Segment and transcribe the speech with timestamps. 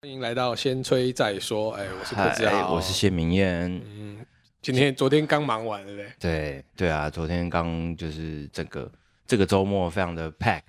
[0.00, 1.72] 欢迎来到先吹再说。
[1.72, 3.68] 哎，我是柯志豪，我是谢明燕。
[3.84, 4.24] 嗯，
[4.62, 6.12] 今天昨天刚忙完，对不对？
[6.20, 8.88] 对对啊，昨天刚就是整个
[9.26, 10.60] 这个周末非常的 pack。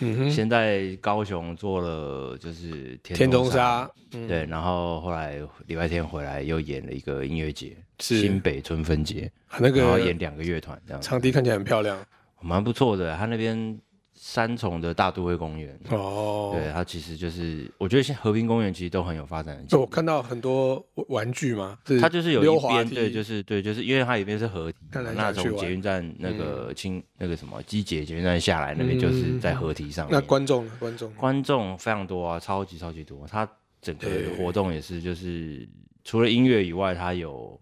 [0.00, 11.98] 嗯哼，先在高雄做了就是天天中沙，对，然后后来礼拜天回来又演了一个音乐节，是新北春分节，那个然后演两个乐团这样，场地看起来很漂亮，
[12.42, 13.80] 蛮不错的，他那边。
[14.24, 19.76] 三重的大都会公园哦，对，它其实就是，我觉得现在和平公园其实都很有发展的。
[19.76, 24.78] 我看到很多玩具嘛，它就是有一边对，就是对，就是因为它一边是河堤，
[25.16, 30.06] 那从捷运站那个轻那个什么机捷捷运站下来那边就是在河堤上。
[30.08, 30.72] 那观众呢？
[30.78, 33.26] 观众观众非常多啊，超级超级多。
[33.28, 33.46] 它
[33.80, 34.08] 整个
[34.38, 35.68] 活动也是，就是
[36.04, 37.60] 除了音乐以外，它有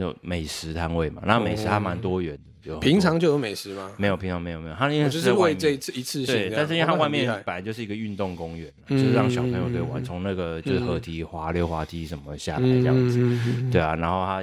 [0.00, 2.78] 那美食摊位嘛，那美食还蛮多元的。
[2.78, 3.92] 平常就有美食吗？
[3.98, 4.74] 没有，平常没有没有。
[4.74, 13.94] 他因为就是为这一次一次性，对，但是因为它外面本来就是一个运动公园，就是让小朋友可以玩，从那个就是河堤滑溜滑梯什么下来这样子，对啊。
[13.94, 14.42] 然后他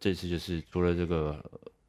[0.00, 1.36] 这次就是除了这个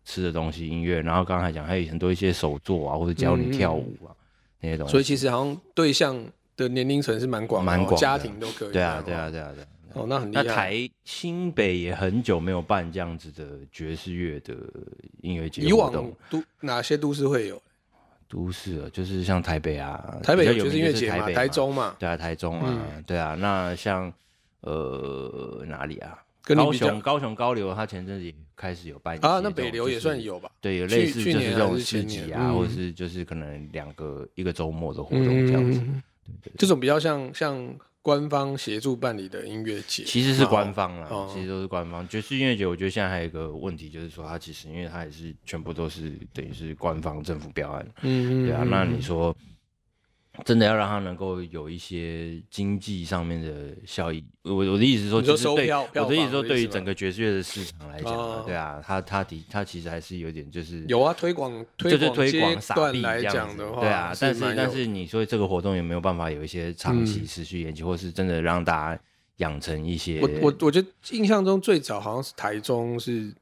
[0.05, 4.13] 吃的东西、音乐，然后刚才讲还有很多一些手作啊，或者教你跳舞啊
[4.61, 4.91] 那些东西。
[4.91, 6.23] 所以其实好像对象
[6.55, 8.73] 的年龄层是蛮广，蛮广，家庭都可以。
[8.73, 9.65] 对啊，对啊，对啊，对。
[9.97, 10.43] 哦，那很厉害。
[10.43, 14.55] 那台新北也很久没有办这样子的爵士乐的
[15.21, 15.61] 音乐节。
[15.61, 15.91] 以往
[16.29, 17.61] 都哪些都市会有？
[18.29, 23.35] 都市啊，就是像台北啊，台北有爵士音乐节嘛，台中嘛，对啊，台中啊，对啊。
[23.35, 24.11] 那像
[24.61, 26.17] 呃哪里啊？
[26.43, 29.39] 高雄，高雄高流，他前阵子也开始有办啊。
[29.41, 30.51] 那北流也算有吧？
[30.59, 35.81] 对，有类似就是这种市集啊，或者是就是可能两个一个周末的活动这样子。
[36.57, 37.75] 这种比较像像。
[38.07, 42.07] 官方协助办理的音乐节，其实是官方啦，哦、其实都是官方。
[42.07, 49.35] 爵士音乐节，我觉得现在还有一个问题，就是说它其实，因为它也是全部都是等于是官方政府标案，嗯，对啊，那你说。
[50.45, 54.23] 真的要让他能够有一些经济上面的效益。
[54.43, 64.13] 我我的意思是说，就是对我的意思是说，对于整个爵士乐的市场来讲，对啊，他他的他其实还是有点就是有啊，推广就是推广撒币这样子，对啊。
[64.19, 69.01] 但是但是你说这个活动有没有办法有一些长期持续延期，或是真的让大家
[69.37, 70.19] 养成一些？
[70.21, 73.33] 我我我觉得印象中最早好像是台中是，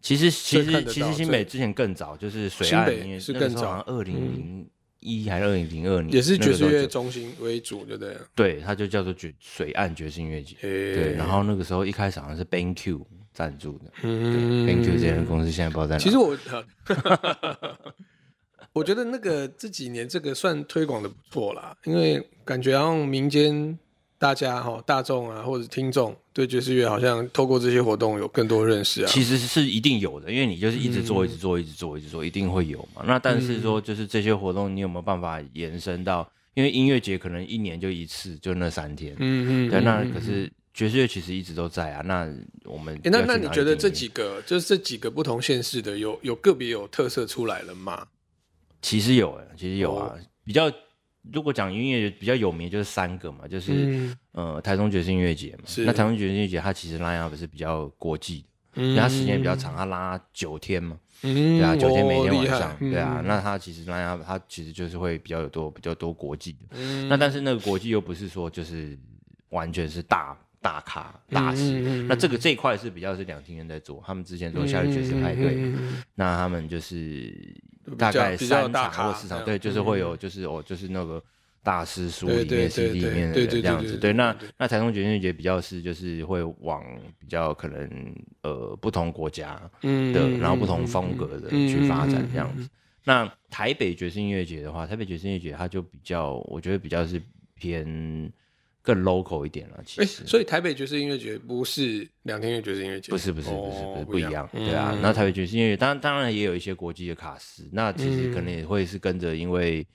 [0.00, 4.68] 其实其实其实新北之前更早，就是水岸音乐是更早，二零零。
[5.02, 7.98] 一还是二零零二年，也是爵士乐中心为主，对了
[8.34, 8.54] 对？
[8.54, 10.56] 对，它就叫做爵水岸爵士音乐节。
[10.60, 13.04] 对，然后那个时候一开始好像是 BenQ
[13.34, 13.92] 赞助的。
[14.02, 15.98] 嗯，BenQ 这间公司现在不知道在哪。
[15.98, 16.38] 其实我，
[18.72, 23.78] 我觉得那个这几年这个算推广的不错啦，因为感觉好像民间。
[24.22, 29.10] 大家哈，大众啊，或者听众对爵士乐好像透过这些活动有更多认识啊。
[29.10, 33.02] 其实是一定有的，因为你就是一直做，一直做，一直做，一直做，一定会有嘛。
[33.04, 36.30] 那但是说，就是这些活动，你有没有办法延伸到？
[36.54, 39.12] 因为音乐节可能一年就一次，就那三天。
[39.18, 39.70] 嗯嗯。
[39.70, 42.00] 对，那可是爵士乐其实一直都在啊。
[42.02, 42.32] 那
[42.64, 48.06] 我们，那那你觉得这几个，就是这几个不同县市的，有有个别有特色出来了吗？
[48.82, 50.70] 其实有，其实有啊，比较。
[51.30, 55.62] 如果讲音乐比较有名，就是三个嘛，就是、嗯、呃台中爵士音乐节嘛。
[55.78, 58.44] 那台中爵士音乐节它其实 line up 是比较国际
[58.74, 60.98] 的，嗯、因为它时间比较长，它拉九天嘛。
[61.22, 66.58] 嗯、对啊，九天每天晚上，嗯、对啊，那它其实 line up 它其实就是会比较有多比较多国际的。
[66.72, 68.98] 嗯、那但是那个国际又不是说就是
[69.50, 77.54] 完全是大大咖大师，嗯、那这个这一块是比较是两厅院在做，他们之前做夏日爵士派对，嗯、那他们就是。
[77.98, 81.20] 大概三场或四场，对，就是会有，就是哦，就是那个
[81.64, 83.96] 大师书里面、CD 里面的这样子。
[83.96, 86.80] 对，那那台中爵士音乐节比较是，就是会往
[87.18, 92.68] 比较可能呃不同国家的，然后不同风格的去发展这样子。
[93.02, 97.20] 那台北爵士音乐节的话，台北爵士音乐节它就比较，我觉得比较是
[97.56, 98.32] 偏。
[98.82, 100.26] 更 local 一点了，其实。
[100.26, 104.98] 所以台北爵士音乐节不是两天乐爵士音乐节，不是不是不是不是不一样，对啊。
[105.00, 109.86] 那台北爵士音乐节当然当然也有一些国际的卡司，那其实可能也会是跟着，因为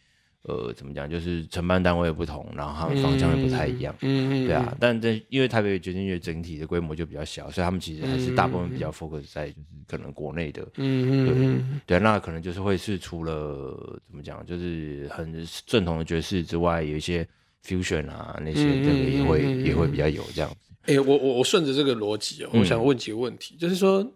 [0.43, 4.73] 呃怎么讲，就是承办单位不同，然后他们方向也不太一样，嗯对啊。
[4.79, 17.27] 但这因为台北爵士音乐整体的规模就比较小，所以他们其实还是大部分比较 focus 在就是可能国内的，嗯嗯对对，那可能就是会是除了怎么讲，就是很正统的爵士之外，有一些。
[17.67, 20.57] Fusion 啊，那些这个也会、嗯、也会比较有这样子。
[20.83, 24.09] 哎、欸，我我我顺着这个逻辑哦，我想问几个问题，嗯、就是说，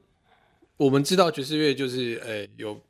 [0.77, 2.81] 我们知道爵士乐就是哎、欸、有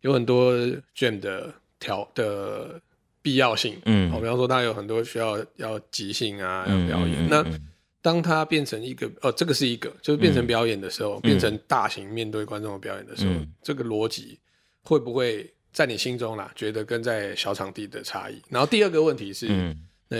[0.00, 0.54] 有很多
[0.96, 2.80] jam 的调的
[3.20, 7.16] 必要性，嗯，好，比方说它有很多需要要即兴啊，要表演。
[7.18, 7.58] 嗯嗯嗯、那
[8.00, 14.38] 当它变成一个哦，这个是一个，就是变成表演的时候，嗯、变成大型面对观众的表演的时候，嗯、这个逻辑
[14.80, 18.40] 会不会在你心中啦，觉得跟在小场地的差异？
[18.48, 19.48] 然后第二个问题是。
[19.50, 19.78] 嗯
[20.08, 20.16] 那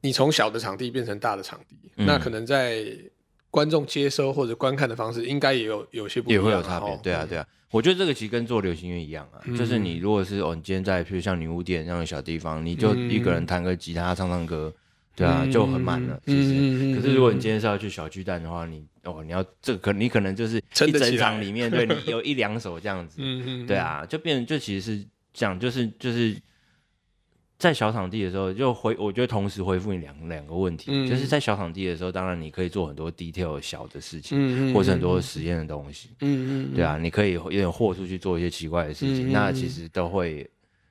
[0.00, 2.86] 你从小的场地变成大的场地，嗯、那可能在
[3.50, 6.96] 观众接收或者观看的方式，应该也有有些不一样，也会有差别。
[7.02, 14.72] 对啊，对啊，我觉得这个其实跟做流行音乐一样啊，嗯、就是你如果是哦，你今天在譬如像女巫店这样的小地方，你就一个人弹个吉他唱唱歌，
[15.16, 16.20] 对啊，嗯、就很满了。
[16.26, 23.20] 其实，嗯、可是如果你今天是要去小巨蛋的话，你哦，你要这个可你可能就是一整场里面，对你 有一两首这样子，
[23.66, 26.36] 对啊，就变成就其实是这样，就是就是。
[27.58, 34.36] 在小场地的时候，就回我觉得同时回复你两两个问题，嗯、就是在小场地的时候，当然你可以做很多 detail 小的事情，
[34.70, 40.46] 嗯、或者很多实验的东西，嗯嗯，对啊，你可以有点豁出去做一些奇怪的事情，嗯、那其实都会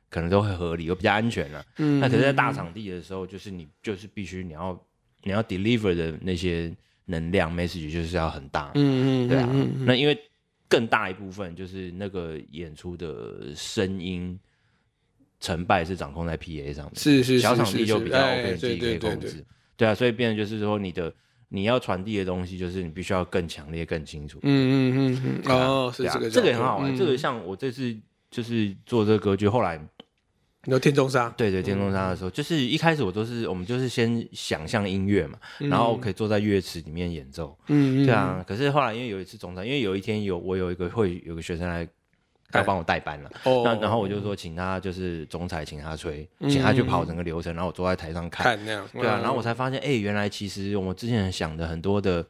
[0.10, 1.64] 可能都会合理，又比较安全了。
[1.78, 4.76] 嗯，那可是，在大场地的时候，就是你就是必须你要
[5.22, 6.76] 你要 deliver 的那些
[7.06, 9.48] 能量 message 就是要很大，嗯嗯，对啊，
[9.86, 10.20] 那因为
[10.68, 14.40] 更大一部分就是那个演出的声音。
[15.46, 19.46] 成败是掌控在 PA 上面，是是，小场地就比较 OK，你自己可以控制。
[19.78, 21.14] 对啊，所以变成就是说，你的
[21.50, 24.40] 你要传递的东西，就是你必须要更强烈、更清楚。
[24.42, 25.52] 嗯嗯嗯嗯。
[25.54, 26.98] 哦，是这个，这个也很好玩。
[26.98, 27.96] 这个像我这次
[28.32, 29.80] 就是做这个歌剧，后来
[30.64, 37.56] 你说天中沙，对对，天中沙的时候，就是一开始我都是我们就是先想象音乐嘛，然后可以坐在乐池里面演奏。
[37.68, 38.06] 嗯嗯。
[38.08, 41.88] 对啊，可是后来因为有一次中山，因为有一天有我有一个会有个学生来。
[42.54, 52.26] 要帮我代班了，那、oh, 然后我就说，请他就是总裁，请他吹，嗯、请他去跑整个流程，然后我坐在台上看，看那样，对啊，然后我才发现，哎、欸，原来其实我们之前想的很多的。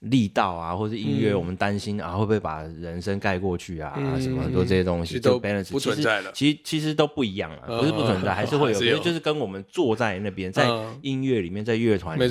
[0.00, 3.94] 力道啊，或者音乐，我们担心啊，会不会把人声盖过去啊？
[4.20, 6.30] 什么很多这些东西都 balance 不存在了。
[6.32, 10.70] 其实其实都不一样了，不是不存在，还是会有，就是跟我们坐在那边，在
[11.02, 12.30] 音乐里面，在乐团里面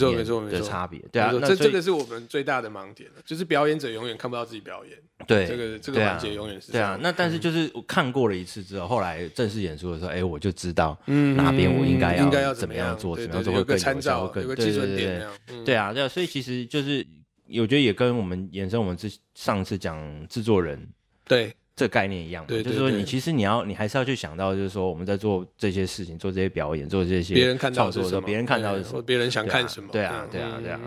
[0.50, 0.98] 的差别。
[1.12, 4.98] 对啊，这这个是我们最大的盲点，就是表演者永远看不到自己表演。
[5.28, 6.72] 对，这个这个环节永远是。
[6.72, 10.98] 对啊，那但是就是我看过了一次之后，后来正式演出的时候，哎，我就知道
[11.36, 15.22] 哪边我应该要应该要怎么样做，怎么样做会更有效，更对对对对
[15.66, 17.06] 对啊，对啊，所以其实就是。
[17.50, 20.88] 我觉得也跟我们延伸我们之上次讲制作人
[21.26, 29.90] 对这个概念一样，对，就是说你其实你要你还是要去想到，就是说我们在做这些事情、做这些表演、做这些别人看到的时候，别人看到的时候，别人想看什么？
[29.92, 30.82] 对啊，对啊，对啊，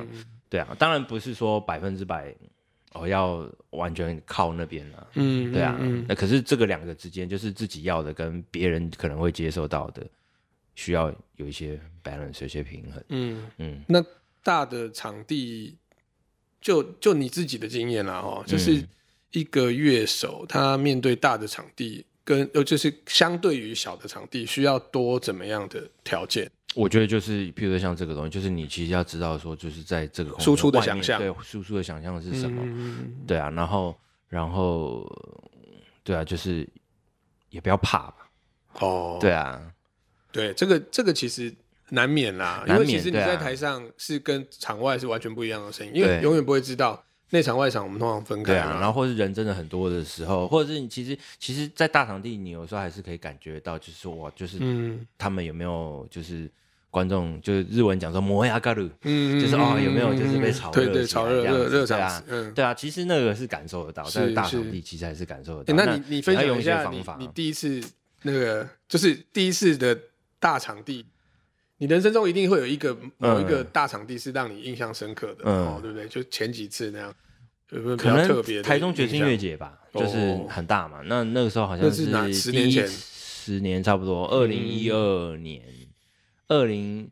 [0.49, 0.75] 对啊。
[0.79, 2.35] 当然不是说百分之百
[2.95, 5.79] 哦要完全靠那边了，嗯，对啊。
[6.09, 10.05] 那可是这个两个之间，就是自己要的跟别人可能会接受到的，
[10.75, 13.05] 需要有一些 balance，有些平衡。
[13.11, 13.85] 嗯嗯。
[13.87, 14.05] 那
[14.43, 15.77] 大的场地。
[16.61, 18.87] 就就你自己的经验啦，哦，就是
[19.33, 26.51] 一个乐手，他面对大的场地，跟呃，就是相对于小的场地，需要多怎么样的条件？
[26.75, 32.63] 我觉得就是，譬如说像这个东西，就是你其实要知道说，就是在这个输出的想象，对，输出的想象是什么？
[32.65, 33.97] 嗯、对啊，然后
[34.29, 35.11] 然后
[36.05, 36.69] 对啊，就是
[37.49, 38.31] 也不要怕吧。
[38.81, 39.61] 哦，对啊，
[40.31, 41.55] 对，这个这个其实。
[41.91, 48.53] 难免啦，因为其实你在台上是跟场外是完全不一样的声音，因为永远不会知道内场外场我们通常分开。
[48.53, 54.59] 对啊，然后或是人真的很多的时候，或者是你其实其实，在大场地你有时候还是可以感觉到，就是说哇，就是
[55.17, 56.51] 他们有没有就是
[56.91, 65.85] 观众就是日文讲说摩牙嘎鲁，嗯，就是哦有没有就是被炒热，对对，炒热热热场啊，嗯，对啊，其实那个是感受得到，在大场地其实还是感受得到。
[65.85, 67.81] 那你你分享一下你你第一次
[68.23, 69.99] 那个就是第一次的
[70.39, 71.07] 大场地。
[71.81, 76.06] 你人生中一定会有一个某一个大场地是让你印象深刻的，哦，对不对？
[76.08, 77.15] 就前几次那样，
[77.70, 78.63] 有没有比较特别？
[78.63, 81.01] 台中爵士音乐节吧，就是很大嘛。
[81.06, 85.63] 那那个时候好像是十年前，十年差不多，二零一二年，
[86.49, 87.10] 二零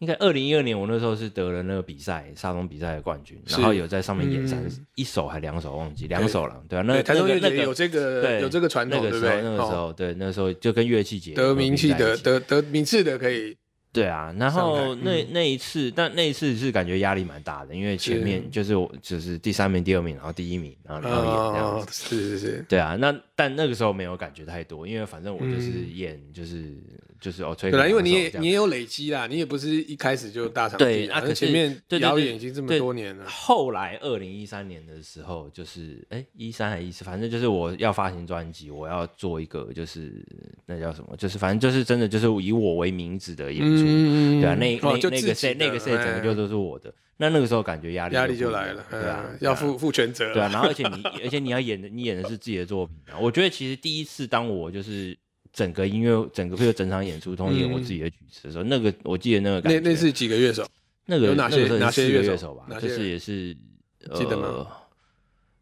[0.00, 4.62] 应该二零一二年，我那时候是得了那个比赛沙龙比赛的冠军，然后有在上面演三
[4.94, 6.82] 一首还两首忘记两首了，对啊。
[6.86, 9.40] 那台中乐节有这个有这个传统，对不对？
[9.40, 13.56] 那个时候对，那个时候就跟乐器节得名气的得得名次的可以。
[13.92, 26.72] 对啊，然后那那一次，但那一次是感觉压力蛮大的，因为前面就是我就是第三名、第二名，然后第一名，然后然后演这样子，是是是，对啊，那但那个时候没有感觉太多，因为反正我就是演就是
[27.22, 27.70] 就是哦，吹。
[27.70, 33.24] 对啊，因为你也你也有累积啦，你也不是一开始就大场地，对啊，可前面表演已经这么多年了。
[33.26, 40.12] 后来二零一三年的时候，就是哎一三还一四，反正就是我要发行专辑，我要做一个就是
[40.66, 43.84] 那叫什么，就是反正就是真的就是以我为名字的演出。
[43.86, 55.16] 嗯，对啊，那那那个那个 set 整个就都是我的，那那个时候感觉压力压力就来了，对啊，要负负全责，对啊，然后而且你 而且你要演的你演的是自己的作品啊，我觉得其实第一次当我就是
[55.52, 60.66] 整个音乐整个配合整场演出通演我自己的曲子的时候，那个我记得那个感觉，那那是几个乐手，
[61.06, 62.54] 那个有哪些哪些乐手？
[62.54, 63.54] 吧，就是也是
[64.14, 64.66] 记得吗？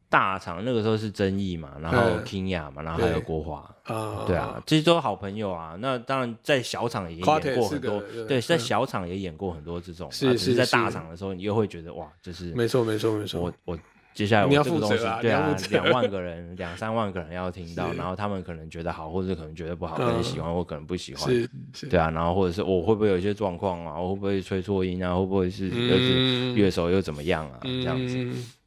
[0.09, 3.73] 大厂那个时候是争议嘛，然后 Kinya 嘛，然后还有国华。
[3.85, 5.77] 啊，对啊，这些都是好朋友啊。
[5.81, 13.79] 那当然在小厂也演过很多，对，在小厂也演过很多这种，是是在大厂的时候，你又会觉得哇，就是没错没错没错，我我。
[14.13, 21.49] 接下来我这个东西，对啊，两万个人、 两三万个人要听到，然后他们可能觉得好，或者可能觉得不好，可能喜欢或可能不喜欢，
[21.89, 23.99] 对啊，然后或者是我会不会有一些状况啊？
[23.99, 25.15] 我会不会吹错音啊？
[25.15, 27.61] 会不会是就是乐手又怎么样啊？
[27.63, 28.27] 这样子，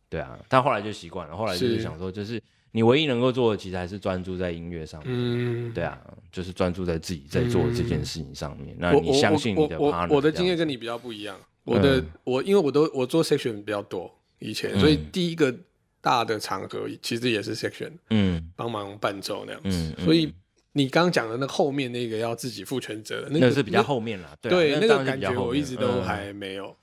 [0.09, 0.39] 对啊。
[0.47, 5.99] 但后来就习惯了，后来就是想说，就是你唯一能够做的，其实还是专注在音乐上面，对啊，
[6.31, 8.75] 就是专注在自己在做这件事情上面。
[8.79, 10.13] 那你相信你的 partner？
[10.13, 11.35] 我的经验跟你比较不一样，
[11.65, 14.09] 我的我因为我都我做 section 比较多。
[14.43, 15.53] 以前，所以第一个
[16.01, 19.95] 大的场合其实也是 section，嗯，帮忙伴奏那样子。
[20.03, 20.31] 所以
[20.73, 24.35] 你刚刚讲的那后面那个要自己负全责，那个是比较后面了。
[24.41, 26.75] 对，那个感觉我一直都还没有，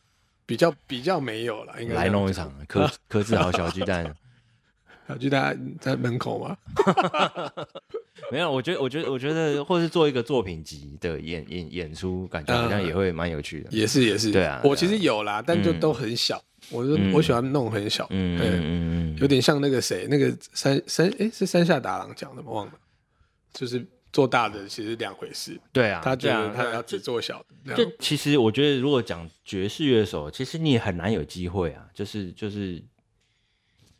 [0.47, 1.83] 比较比较没有了。
[1.83, 4.15] 应该来弄一场柯柯 志豪小巨蛋，
[5.07, 6.57] 小巨蛋在门口吗？
[8.33, 13.69] 没有，我觉得我觉得我觉得，或是做一个作品集的演演演出，感觉好像也会蛮有趣的。
[13.71, 16.41] 也是也是，对啊，我其实有啦，但就都很小。
[16.71, 22.53] 我就我喜欢弄很小，嗯嗯嗯，有点像那个谁，那个山山哎是山下达郎讲的吗？
[22.53, 22.73] 忘了，
[23.53, 25.61] 就是做大的其实两回事。
[25.73, 27.75] 对啊，他觉得他要只做小的。
[27.75, 31.85] 就其实我觉得，如果讲爵士乐手，其实你也很难有机会啊。
[31.93, 32.81] 就是就是，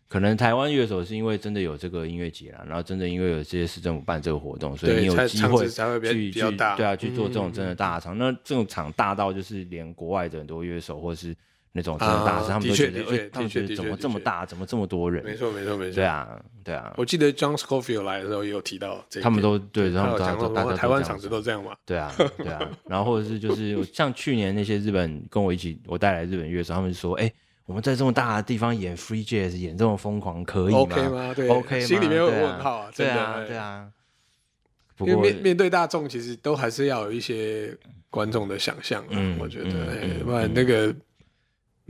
[0.09, 6.41] 可能台湾乐手是因为真的有这个音乐节啦，然后真的因为有这些市政府办这个活动，所以你有机会去去
[6.77, 8.17] 对啊去做这种真的大场。
[8.17, 11.37] 那这种场大到就是连国外的很多乐手或是。
[11.73, 15.25] 那种真的大，他们都觉得，哎，他们觉得怎么这么大，怎么这么多人？
[15.25, 15.95] 没错，没错，没错。
[15.95, 16.29] 对啊，
[16.65, 16.93] 对啊。
[16.97, 21.73] 我记得 John Scofield 来的时候也有提到这，他们都对，然后大家台湾场子都这样嘛？
[21.87, 22.69] 对啊，对啊。
[22.87, 27.33] 然后或者是就是像去年那些日本跟我一起，我带来日本乐手，他们就说，哎，
[27.67, 31.33] 我们在这么大的地方演 free jazz，演这么疯狂，可以吗？OK 吗？
[31.35, 33.89] 对，OK 心里面有问号啊，对啊，对啊。
[34.99, 37.73] 因为面面对大众，其实都还是要有一些
[38.11, 40.93] 观众的想象嗯，我觉得，不然那个。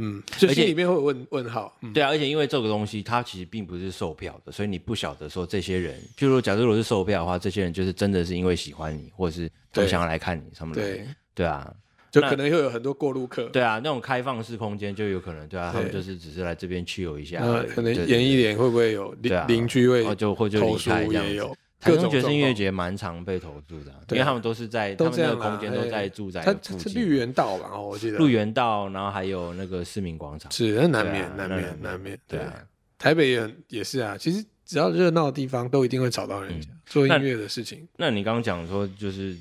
[0.00, 11.06] 嗯，而且里面会有问问号，对啊，而且因为这个东西它其实并不是售票的，所以你不晓得说这些人，譬如假设如果是售票的话，这些人就是真的是因为喜欢你，或者是都想要来看你什么的，对。
[11.32, 11.72] 对啊，
[12.10, 21.56] 就可能会有很多过路客，对啊，那种开放式空间就有可能，对啊，他们就是只是来这边 chill 一下，可能演一点会不会有邻邻居会就会就离开这样子。
[21.80, 26.76] 台中爵士音乐节蛮常被投诉的，因为他们都是在他们那个空间都在住在附近。
[26.76, 27.80] 它是绿园道吧？
[27.80, 30.52] 我记得绿园道，然后还有那个市民广场。
[30.52, 32.18] 是，那难免，难免，难免。
[32.28, 32.54] 对啊，
[32.98, 34.14] 台北也也是啊。
[34.18, 37.88] 其实只要热闹的地方，都一定会找到人家做音乐的事情。
[37.96, 39.34] 那你刚刚讲说，就是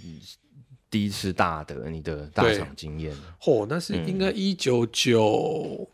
[0.90, 5.90] 第一次大的你的大场经验，嚯，那是应该一九九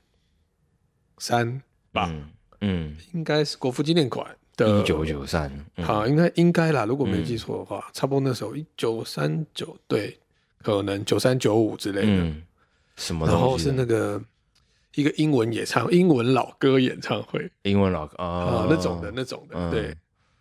[1.18, 1.60] 三
[1.92, 2.14] 吧？
[2.62, 4.38] 嗯，应该是国父纪念馆。
[4.58, 5.52] 一九九三，
[5.84, 10.18] 好，应该应该啦，如果没记错的话，差不多那时候一九三九，对，
[10.64, 12.34] 可能九三九五之类的，
[12.96, 13.28] 什么？
[13.28, 14.22] 然后是那个
[14.96, 19.94] 一个英文演唱，英文老歌演唱会，英文老歌啊，那种的，那种的，对，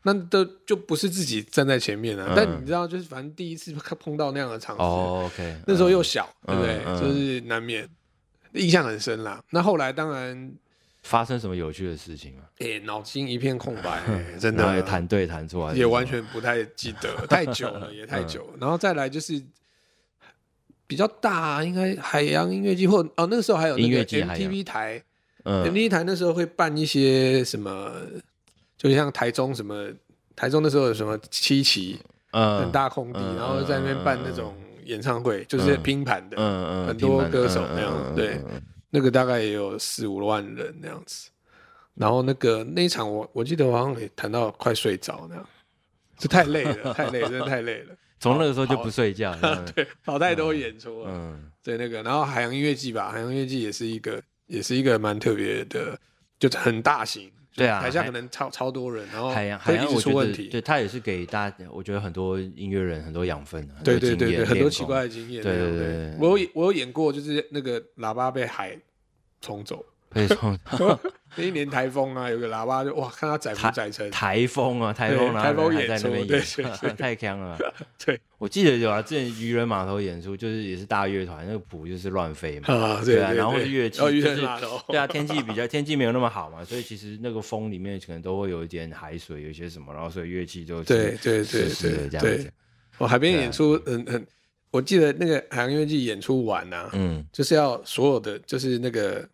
[0.04, 6.84] 那都就不是自己站在前面啊，但你知道，就是反正第一次碰到那样的场子，OK，那时候又小，对不对？
[7.00, 7.88] 就是难免
[8.52, 9.42] 印象很深啦。
[9.50, 10.54] 那后来当然。
[11.04, 12.42] 发生什么有趣的事情吗？
[12.58, 14.02] 哎，脑筋一片空白，
[14.40, 14.82] 真的。
[14.82, 18.48] 弹对弹错，也完全不太记得，太久了， 也太久。
[18.58, 19.40] 然后再来就是
[20.86, 25.02] 比较大，应该海洋音乐季或哦，那个时候还有那个 MTV 台
[25.44, 27.92] ，MTV 台那时候会办一些什么，
[28.78, 29.88] 就像台中什么，
[30.34, 31.98] 台中那时候有什么七期，
[32.32, 38.40] 很大空地，然后在那边办那种演唱会，就是拼盘的，嗯嗯很多歌手那样，对。
[38.94, 41.28] 那个大概也有四五万人那样子，
[41.94, 45.44] 然后那个那一场我我记得我好像也谈到快睡着那样，
[46.16, 47.96] 这太累了， 太累，真的太累了。
[48.20, 49.36] 从那个时候就不睡觉，
[49.74, 51.10] 对，跑太多演出了。
[51.12, 55.98] 嗯，对那个，然后海洋音乐季吧，海洋音乐季也是一个，也是一个蛮特别的，
[56.38, 57.28] 就是很大型。
[57.54, 65.42] 对啊，台下可能超超多人，然后海洋海洋我出问题，对他也是给大家，我觉得很多音乐人很多养分，对对对对，很多奇怪的经验。
[65.42, 68.76] 对对对，我有我有演过，就是那个喇叭被海
[69.40, 70.58] 冲走，被冲。
[71.36, 74.08] 那一年台风啊，有个喇叭就哇，看他载不载成。
[74.10, 76.42] 台风啊，台风，台风也在那边演，
[76.96, 77.58] 太强了。
[78.04, 83.02] 对，我记得有啊，之前渔人码头演出，就是也是大乐团，那个谱就是乱飞嘛。
[83.04, 84.36] 对啊，然后是乐器，就是
[84.88, 92.52] 对啊，天气比较天气没有那么好嘛，所以其实那个风里面可能都会有一点海水，有一些什么，然后所以乐器就对对对对这样子。
[92.98, 94.26] 我，海边演出嗯嗯，
[94.70, 99.28] 我记得那个海洋音乐季演出完啊，嗯，就是要所有的就是那个。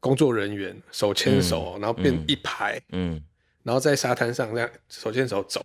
[0.00, 3.20] 工作人员手牵手，然后变一排，嗯，
[3.62, 5.64] 然后在沙滩上这样手牵手走，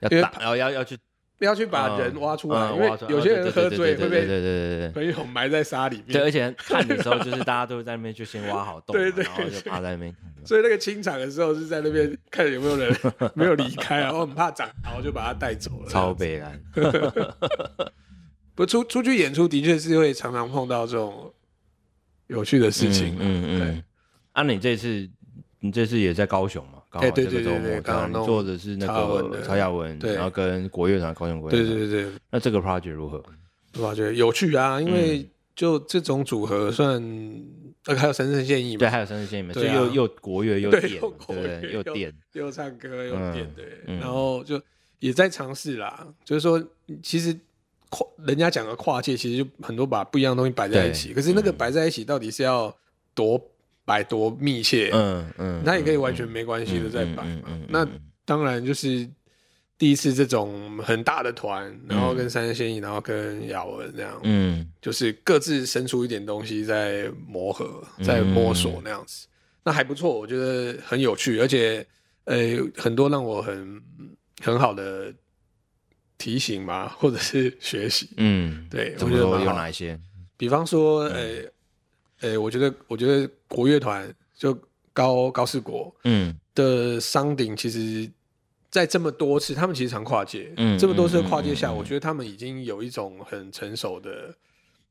[0.00, 0.96] 要打，然后要要去。
[1.38, 6.06] 不要去把人挖出来，因为有些人喝醉会被对对对朋友埋在沙里面。
[6.14, 10.16] 对，而且 看的时候就是大家都在那边就先挖好洞，对对，然后就趴在那边。
[10.46, 12.96] 所以那个清场的时候是在那边看有没有人
[13.36, 15.90] 没有离开，然后很怕长，然后就把他带走了。
[15.90, 16.58] 超悲哀。
[18.54, 21.30] 不出出去演出的确是会常常碰到这种
[22.28, 23.16] 有趣的事情。
[23.18, 23.82] 嗯嗯。
[24.32, 25.08] 啊，你这次
[25.60, 26.72] 你这次也在高雄吗？
[27.00, 33.22] 对对对对，刚好做的是那个曹雅文，然后跟国乐团高雄国乐团，对对对，那这个 project 如何？
[33.78, 36.94] 我觉得有趣啊，因为就这种组合算，
[37.84, 40.82] 呃，还有神圣献艺，对，还有神圣献艺，所以又又国乐又电，
[41.26, 44.58] 对，又电，又唱歌又电，对，然后就
[45.00, 46.62] 也在尝试啦，就是说，
[47.02, 47.38] 其实
[47.90, 52.74] 跨人家讲的跨界，其实就很多把不一样的东西摆在一起，可是那个摆在一起到底是要
[53.14, 53.40] 多？
[53.86, 57.56] 摆多密切，嗯嗯，那也可以完全没关系的再摆嘛。
[57.68, 57.86] 那
[58.24, 59.08] 当然就是
[59.78, 69.28] 第一次这种很大的团，然后跟三生献艺，然后跟雅文这样，嗯，就是各自生出一点东西在磨合，在摸索那样子，
[69.62, 71.86] 那还不错，我觉得很有趣，而且
[72.24, 72.36] 呃
[72.76, 73.80] 很多让我很
[74.42, 75.14] 很好的
[76.18, 79.98] 提醒嘛， 或者是学习，嗯，对，我觉得有哪一些？
[80.36, 81.44] 比方说，呃。
[82.20, 84.58] 诶、欸，我觉得，我觉得国乐团就
[84.94, 88.10] 高高士国，嗯，的商顶，其实，
[88.70, 94.34] 在这么多次，他们其实常跨界，嗯，这么多次跨界下，我觉得他们已经有一种很成熟的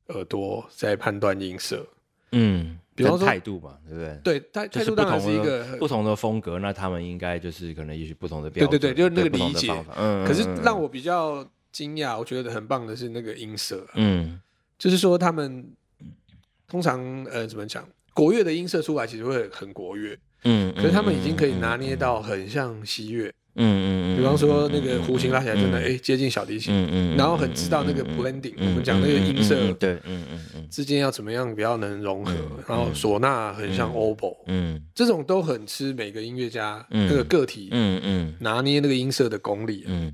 [0.10, 1.84] 耳朵在判断音色，
[2.32, 4.20] 嗯，比方说态度嘛，对不对？
[4.24, 14.40] 对，态态度当然是一个不同的风格，那他们应该就是可能也许不同的标准，对对对，就是那个理解，嗯，可是让我比较惊讶，我觉得很棒的是那个音色，嗯，
[14.80, 15.72] 就是说他们。
[16.68, 17.88] 通常呃，怎么讲？
[18.12, 32.34] 国乐的音色出来其实会很国乐，嗯，可是他们已经可以拿捏到很像西乐，嗯嗯，比方说那个弧形拉起来真的哎接近小提琴，嗯嗯，然后很知道那个 blending，我们讲那个音色对，嗯嗯嗯之间要怎么样比较能融合，
[32.68, 40.14] 然后唢呐很像 oboe，嗯，这种都很吃每个音乐家那个个体，嗯嗯，拿捏那个音色的功力，嗯。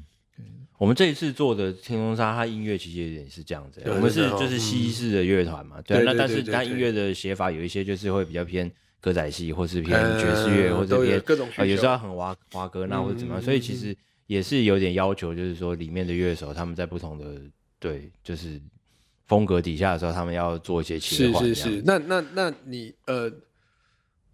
[0.77, 3.83] 我们这一次做的天空沙，它音乐其实也是这样子。
[3.85, 6.03] 我们是就是西式的乐团嘛，对。
[6.03, 13.41] 那但是它音乐的写法有一些就是会比较偏歌仔戏，或是偏爵士乐，或者偏各种啊，有时候很华华歌那或者怎么样。
[13.41, 13.93] 所以其实
[14.27, 17.41] 也是有点要求，就是说里面的乐手他们在不同的
[17.79, 18.61] 对就是
[19.27, 21.43] 风格底下的时候，他们要做一些切换。
[21.43, 21.81] 是是是。
[21.85, 23.29] 那那那你呃，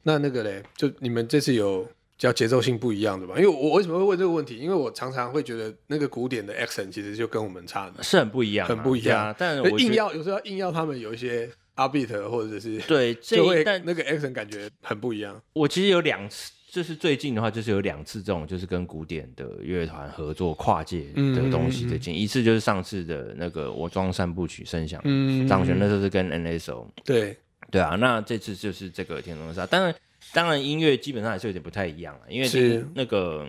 [0.04, 1.88] 那那个嘞，就你们这次有。
[2.18, 3.36] 叫节奏性不一样的吧？
[3.38, 4.58] 因为我为什么会问这个问题？
[4.58, 9.36] 因为我常常会觉得那个古典的 action 其实就跟我们差的是很不一样，很不一样。
[9.38, 11.48] 但我硬要有时候要硬要他们有一些
[11.78, 15.42] upbeat 或者是对，就会但那个 accent 感觉很不一样。
[15.54, 22.20] 我其实有两次，就是最近的话，就是有两次这种就是跟古典的乐团合作跨界的东西的经历。
[22.20, 27.38] 一次就是上次的那个我装三部曲声响，嗯，张悬那时候是跟 NSO，对
[27.72, 27.96] 对啊。
[27.96, 29.96] 那这次就是这个天空沙，当然。
[30.34, 33.48] 当然，音乐基本上还是有点不太一样了，因为是那个，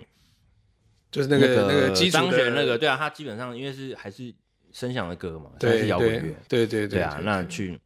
[1.11, 4.33] 就是那个那个张悬那个，对啊，他基本上因为是还是
[4.71, 7.77] 声响的歌嘛，还，是摇滚乐，对对对啊，那去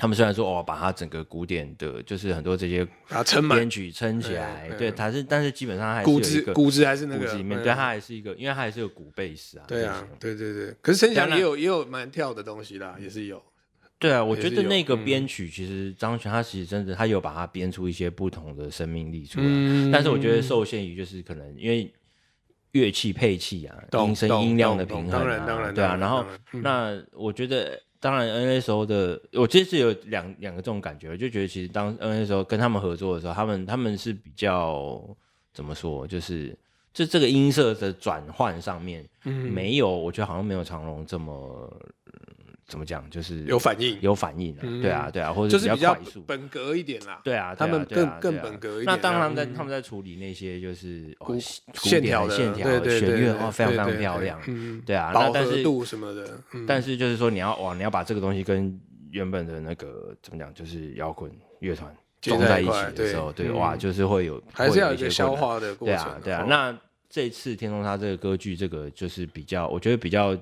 [0.00, 2.88] 他们虽然说哦，把他整个古典的，就是很多这些
[3.50, 13.42] 编曲撑起来，对，他是，但是基本上还是骨子骨子还是那个，里面对，他还是一个，因为他还是有鼓贝斯啊，对啊，对对对，可是陈翔也有也有蛮跳的东西啦，也是有。
[13.98, 21.92] 对啊，我觉得那个编曲其实张悬他其实真的他有把它编出一些不同的生命力出来，嗯、但是我觉得受限于就是可能因为
[22.72, 35.00] 乐器配器啊，懂音声音量的平衡啊，当然当然对啊，然后、嗯、那我觉得当然 NSO 的我其实有两两个这种感觉，我就觉得其实当 NSO 跟他们合作的时候，他们他们是比较
[35.52, 36.56] 怎么说，就是
[36.92, 41.70] 就这个音色的转换上面，嗯、没有我觉得好像没有长隆这么。
[42.70, 43.04] 怎么讲？
[43.10, 47.20] 就是有反应，有反应，对啊，对啊，或者是比较快速，本格一点啦。
[47.24, 48.86] 对啊，他们更更本格一点。
[48.86, 51.14] 那当他们在他们在处理那些就是
[51.74, 54.40] 线条线条的旋律的话，非常非常漂亮。
[54.86, 56.40] 对啊，饱和度什么的。
[56.66, 58.80] 但是就是说，你要哇，你要把这个东西跟
[59.10, 61.28] 原本的那个怎么讲，就是摇滚
[61.58, 65.96] 乐团装在一起的时候，对哇，就是会有还是要有一些消化的过程。
[65.96, 66.46] 对啊，对啊。
[66.48, 66.78] 那
[67.08, 70.38] 这次天空沙这个歌剧，这个就是比较，我觉得比较。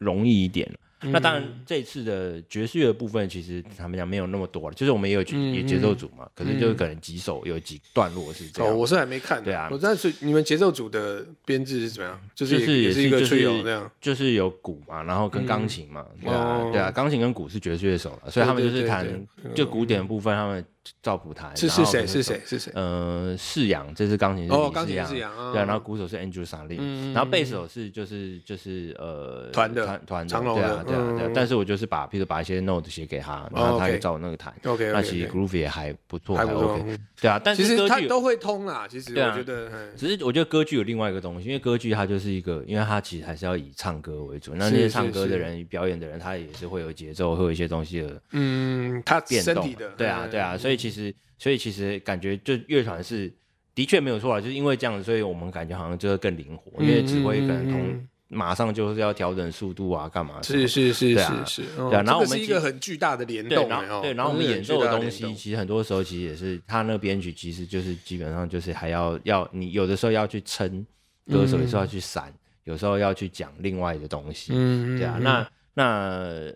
[0.00, 0.68] 容易一点，
[1.02, 8.70] 那当然，这次的爵士乐的部分，其实他们讲没有那么多了，就是我们也有也节奏组嘛，可是就是可能几首有几段落是这样。
[8.70, 9.42] 哦，我是还没看。
[9.42, 12.20] 对啊，我但是你们节奏组的编制是怎么样？
[12.34, 19.06] 就是也是一个 trio 这样，就是有鼓嘛，然后跟钢琴嘛，对啊，对啊，钢琴跟鼓是爵士乐手了，所以他们就是弹
[19.54, 20.62] 就古典的部分，他们
[21.02, 21.56] 照谱弹。
[21.56, 22.06] 是是谁？
[22.06, 22.40] 是谁？
[22.44, 22.72] 是谁？
[22.74, 34.54] 呃，世阳，这是钢琴哦，钢琴世阳，对，然后鼓手是 Andrew Salin，然后贝斯手是就是就是呃团的团团的，对啊对啊对啊，但是我就是把，譬如把一些 note 写给他，然后他就照那个弹。
[34.64, 36.98] OK，那其实 groove 也还不错，还 OK。
[37.20, 38.86] 对啊，但是其实他都会通啦。
[38.88, 44.54] 其实我觉得，只是我觉得歌剧有另外一个东西，因为歌剧它就是一个，因为它其实还是要以唱歌为主。
[44.54, 49.88] 那那些唱歌的人、表演的人，他也是会有节奏，会有一些东西的，嗯，他变动的。
[49.96, 53.32] 对啊，对啊，所以其实，所以其实感觉就乐团是
[53.74, 58.06] 的确没有错啊，就是因为这样子，所以我们感觉好像就会更灵活，因为指挥可能同。
[58.32, 60.40] 马上就是要调整速度啊，干嘛？
[60.40, 62.02] 是是是是是，对啊。
[62.02, 63.68] 然后我们是一个很巨大的联动，
[64.02, 70.86] 对，然后我们演奏的东西，其实很多时候其实也是他那编曲，其实就是基本上就是还要要你有的时候要去撑
[71.28, 75.18] 歌手，有时候要去闪，有时候要去讲另外的东西，嗯，对啊。
[75.20, 75.84] 那那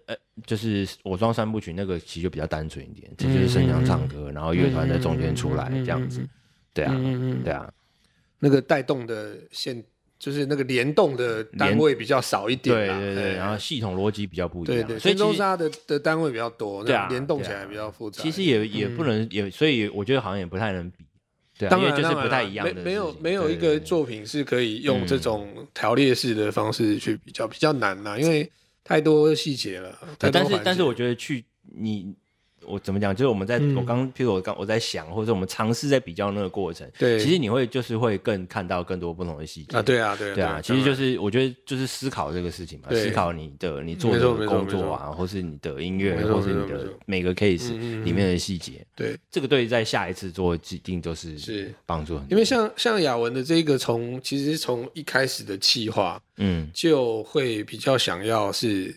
[0.06, 0.16] 呃，
[0.46, 6.26] 就是我装三部曲那个其实就比较单纯一点，这就是声响唱歌，然后乐团在中间出来这样子，
[6.72, 6.94] 对啊，
[7.44, 7.72] 对啊，
[8.38, 9.82] 那个带动的线。
[10.16, 18.22] 就是那个联动的单位比较少一点，对对对，然后系统逻辑比较不一样，对对，所以中沙的的单位比较多，对啊，联动起来比较复杂。
[18.22, 21.04] 其实也也不能也，所以我觉得好像也不太能比，
[21.58, 22.80] 对，啊，当然就是不太一样的。
[22.82, 28.50] 没有没有一个作品是可以用这种条列式的方式去比较，比较难呐，因为
[28.84, 29.98] 太多细节了。
[30.18, 32.14] 但是但是我觉得去你。
[32.66, 33.14] 我怎么讲？
[33.14, 47.70] 就是我们在，我刚，譬如我刚我在想，或者我们尝试在比较那个过程，对，其实你会就是会更看到更多不同的细节啊，对啊，对，对啊，其实就是我觉得就是思考这个事情嘛，思考你的你做的工作啊，或是你的音乐，或是你的每个 case
[48.02, 52.30] 里面的细节，对，这个对在下一次做一定都是是帮助很多。
[52.30, 58.94] 因为像像雅文的这个从其实从一开始的企划，嗯，就会比较想要是。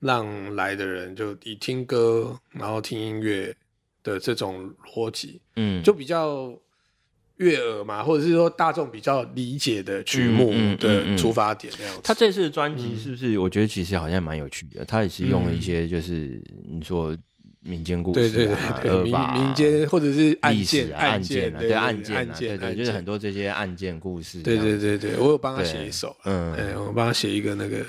[0.00, 3.54] 让来的人就以听歌，然后听音乐
[4.02, 6.50] 的这种逻辑，嗯，就比较
[7.36, 12.00] 悦耳嘛，或者是说大众比较理解的曲目的出发点这样子。
[12.02, 13.38] 他这次的专辑是不是？
[13.38, 14.82] 我觉得其实好像蛮有趣的。
[14.86, 17.14] 他也是用了一些就是你说
[17.60, 24.40] 民间故事，对对对，民民间或者是案件案件对案件案件，对，就是很多这些案件故事。
[24.40, 27.84] 对对对对，我有帮他写一首，嗯，我帮他写一个那个。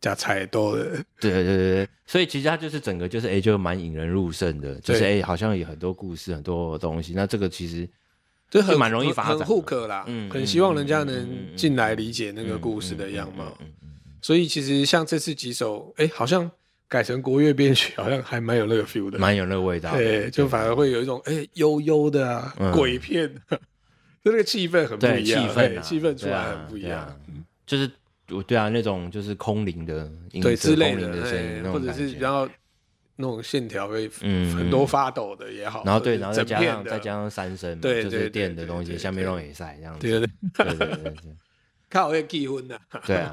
[0.00, 0.84] 加菜多的，
[1.20, 7.12] 对对对对，所以其实它就是整个就是哎，就蛮引人入胜的，就是哎，好像有很多故事，很多东西。
[7.14, 7.88] 那这个其实
[8.48, 13.56] 就很蛮容易发展，很 hook 啦，嗯，很希望人家能进来理解那个故事的样貌。
[14.22, 16.48] 所以其实像这次几首，哎，好像
[16.86, 19.90] 改成国乐编曲，好像还蛮有那个 feel 的，蛮有那个味道。
[19.96, 23.28] 对，就反而会有一种哎悠悠的啊， 鬼片，
[24.22, 27.20] 就那个气氛很不一样，气氛气氛出来很不一样，
[27.66, 27.90] 就是。
[28.28, 32.46] 对啊，那种就是空灵的音，对之类的声音，或者是比较
[33.16, 35.82] 那种线条会很多发抖的也好。
[35.84, 40.00] 然后对，然后再加上再加上三声，对，就是电的东西，下面弄也塞这样子。
[40.00, 41.14] 对对对对对，
[41.88, 42.78] 靠会气氛的。
[43.06, 43.32] 对啊，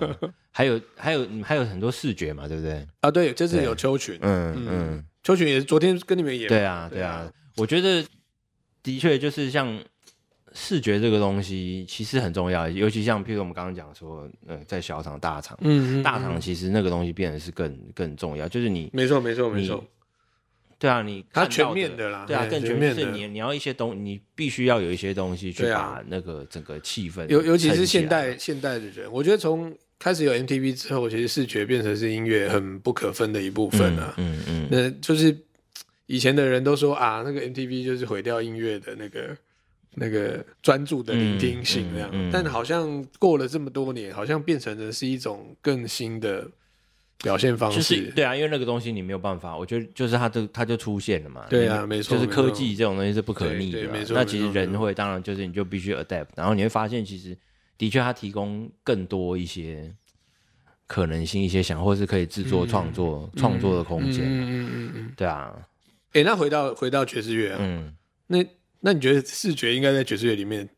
[0.52, 2.88] 还有还有还有很多视觉嘛，对不对？
[3.02, 6.48] 啊，对，这次有秋群，嗯嗯，秋群也是昨天跟你们演。
[6.48, 8.06] 对啊对啊，我觉得
[8.82, 9.78] 的确就是像。
[10.58, 19.84] 视觉这个东西其实很重要，尤其像譬如我们刚刚讲说，呃，在小厂、大厂，嗯，大厂其实那个东西变得是更更重要，就是你没错没错没错，
[20.80, 35.38] 对啊，你它全面的啦，对啊，更全面是你你要一些东，你必须要有一些东西去把那个整个气氛，尤尤其是现代现代的人，我觉得从开始有 MTV 之后，其实视觉变成是音乐很不可分的一部分啊，嗯嗯，那就是
[36.06, 39.36] 以前的人都说啊，那个 MTV 就是毁掉音乐的那个。
[39.98, 46.46] 那个专注的聆听性那样，嗯嗯嗯、但好像过了这么多年，好像变成的是一种更新的
[47.20, 47.78] 表现方式。
[47.78, 51.46] 就是对啊，因为那个东西你没有办法，我觉得就是它就它就出现了嘛。
[51.50, 53.88] 对啊，没错，就是科技这种东西是不可逆的。
[54.10, 57.38] 那其实人会，当然就是你就必须 adapt，然后你会发现，其实
[57.78, 59.96] 的确它提供更多一些
[60.88, 64.26] 可能性，一些想或是可以制作创作创、嗯、作的空间。
[64.26, 65.56] 嗯嗯嗯嗯，对啊。
[66.12, 67.96] 哎、欸，那回到回到爵士乐，嗯，
[68.28, 68.46] 那。
[68.86, 70.70] 那你觉得视觉应该在爵士乐里面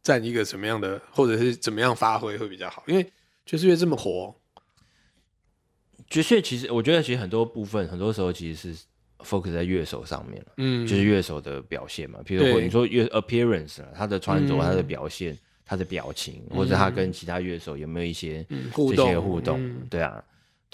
[0.00, 2.84] 占一个什么样的，或者是怎么样发挥会比较好？
[2.86, 3.04] 因为
[3.44, 4.32] 爵士乐这么火，
[6.08, 8.84] 爵士乐其实我觉得其实很多部分，很多时候其实是
[9.18, 12.20] focus 在乐手上面了，嗯，就是乐手的表现嘛。
[12.24, 19.76] 比如说你说乐 appearance，他的穿着、他的表现、他的表情，或者他跟其他乐手有没有一些这些互动？
[19.90, 20.22] 对啊。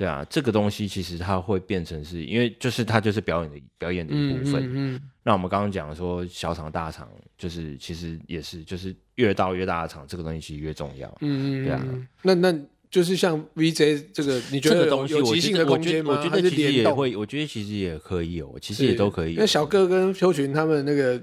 [0.03, 4.69] 对啊，这个东西其实它会变成是因为就是它就是表演的表演的一部分。
[4.75, 11.09] 嗯，那我们刚刚讲说小场大场，就是其实也是就是越到越大的场，这个东西其实越重要。
[11.21, 11.87] 嗯嗯，对啊。
[12.23, 12.53] 那那
[12.91, 16.19] 就是像 VJ 这个，你觉得有即兴的空间吗？
[16.19, 19.37] 我觉得其实也会，我觉得其实也可以有，其实也都可以。
[19.39, 21.23] 那小哥跟邱群他们那个。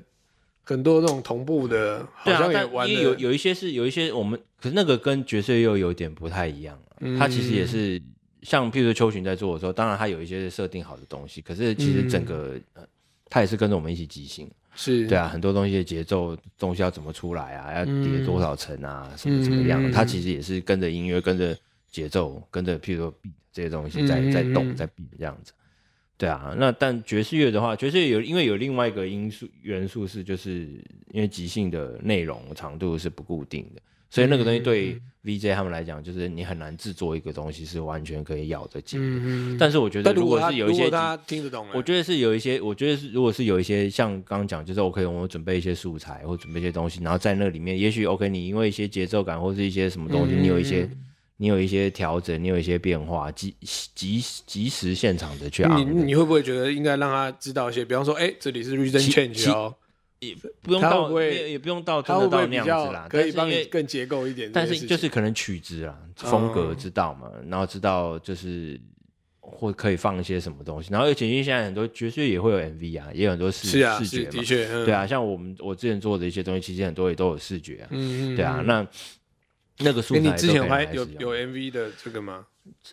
[0.65, 2.94] 很多那种同步的，好像也玩的。
[2.94, 6.80] 有有一些是有一些我们，可是那个跟爵士又有点不太一样。
[7.00, 8.00] 嗯、它其实也是
[8.41, 12.88] 像，譬如说秋群在做的时候，当然他有一些设定好的东西，可是其实整个、嗯、
[13.30, 14.49] 它也是跟着我们一起即兴。
[14.75, 19.91] 是对啊，很多东西的节奏东西要怎么出来啊，要叠多少层啊，嗯、什么什么样？
[19.91, 21.58] 他其实也是跟着音乐，跟着
[21.89, 25.52] 节奏，跟着譬如说 beat 这些东西在在动，在 beat 这样子。
[26.17, 30.67] 对啊，那但爵士乐的话，爵士乐有因为有另外一个因素元素是，就是
[31.12, 50.89] 因为即兴的内容长度是不固定的，所以那个东西对 VJ 他们来讲，就是你很难制作一个东西是完全可以咬得紧但是我觉得，如果是有一些他听得懂，我觉得是有一些，我觉得是如果是有一些像刚刚讲，就是 OK，我们准备一些素材或准备一些东西，然后在那里面，也许 OK，你因为一些节奏感或是一些什么东西，嗯、你有一些。
[51.41, 53.56] 你有一些调整，你有一些变化，即
[53.95, 55.65] 即及时现场的去。
[55.69, 57.86] 你你会不会觉得应该让他知道一些？
[57.86, 59.74] 比方说，哎、欸，这里是 r e a s o n change 哦，
[60.20, 63.08] 也不用到，也也不用到真的到那样子啦。
[63.10, 64.52] 可以帮你更结构一点。
[64.52, 68.80] 但是就是可能曲子啊，风格知道嘛，嗯、然后知道就是
[69.40, 70.90] 会可以放一些什么东西。
[70.92, 74.32] 然后而且因为现在很多爵士也会有 MV 啊，也有很多视视觉嘛。
[74.32, 77.88] 的确，嗯、对啊，像我们我之前做的一些东西，其实很多也都有视觉啊。
[77.92, 78.36] 嗯嗯。
[78.36, 78.88] 对啊，那。
[79.82, 82.46] 那个素材，你之前还有有 MV 的这个吗？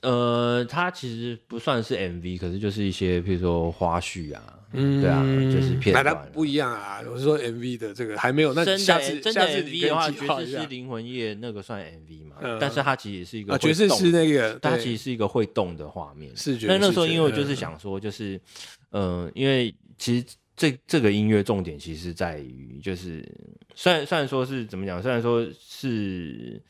[0.03, 4.41] 呃，它其实不算是 MV，可是就是一些，比如说花絮啊，
[4.77, 6.31] 嗯，对啊，就是片段。
[6.33, 8.53] 不一样啊，我是说 MV 的这个还没有。
[8.55, 12.37] 那下次真的 MV 的话，爵士是灵魂夜那个算 MV 嘛？
[12.61, 16.31] 但是它其实也是一个爵士是那个，它其实是一个会动的画面。
[16.37, 16.67] 视觉。
[16.67, 18.41] 那那时候因为我就是想说，就是
[18.93, 23.27] 嗯，因为其实这这个音乐重点其实在于，就是
[23.75, 26.63] 虽然虽然说是怎么讲，虽然说是。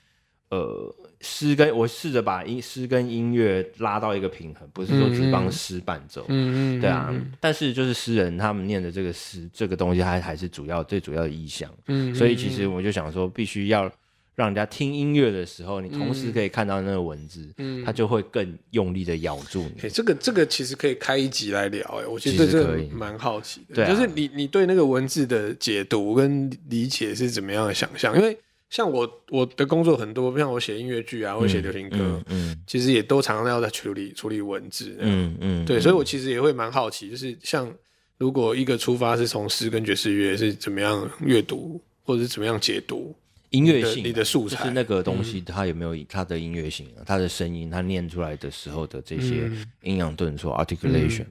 [0.49, 13.91] 呃，诗跟我试着把音诗跟音乐拉到一个平衡，不是说只帮诗伴奏，嗯嗯，对啊，但是就是诗人他们念的这个诗，这个东西还还是主要最主要的意象，嗯，所以其实我就想说，必须要
[14.35, 19.89] 让人家听音乐的时候，你同时可以看到那个文字，嗯，他就会更用力的咬住你。
[19.89, 28.15] 这个这个其实可以开一集来聊，哎，我觉得这个蛮好奇的，对，就是你你对那个文字的解读跟理解是怎么样的想象？
[28.15, 28.37] 因为。
[28.69, 37.73] 像我我的工作很多，像我写音乐剧啊，或写流行歌，嗯，其实也都常常要在处理处理文字，嗯嗯，对，嗯、所以我其实也会蛮好奇，就是像
[38.19, 43.15] 如果一个出发是从诗跟爵士乐是怎么样阅读，或者是怎么样解读
[43.51, 45.01] 音乐性你的素材，就是那个？
[45.01, 49.49] 东西它有没有它的音乐性，啊，它的声音，它念出来的时候的这些
[49.83, 51.27] 阴阳顿挫 articulation，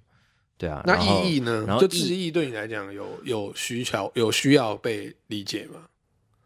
[0.57, 1.65] 对啊，那意义呢？
[1.67, 5.81] 然后就字义对你来讲有有需求有需要被理解吗？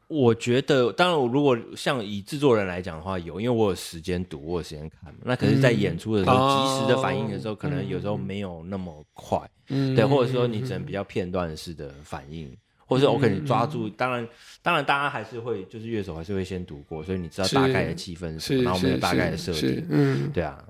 [0.09, 5.13] 我觉得，当然，如果像以制作人来讲的话，有，因为我有时间读，我有时间看。
[5.23, 6.35] 那可是，在演出的时候，
[6.75, 12.51] 及时的反应的时候，可能有时候没有那么快，对，或者说你只能比较片段式的反应，
[12.87, 13.87] 或者是我可能抓住。
[13.87, 14.27] 当然，
[14.63, 20.65] 当然，大家还是会，就是乐手还是会先读过，所以你知道大概的气氛是什么，然后我们有大概的设定，嗯，对啊。